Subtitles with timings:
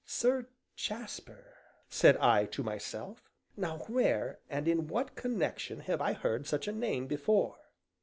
[0.03, 1.53] "Sir Jasper?"
[1.87, 6.71] said I to myself, "now where, and in what connection, have I heard such a
[6.71, 7.59] name before?"